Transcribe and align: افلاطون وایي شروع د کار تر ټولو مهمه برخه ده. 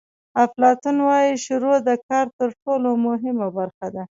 افلاطون 0.43 0.97
وایي 1.07 1.33
شروع 1.45 1.75
د 1.87 1.89
کار 2.07 2.25
تر 2.37 2.49
ټولو 2.63 2.89
مهمه 3.07 3.47
برخه 3.57 3.87
ده. 3.95 4.03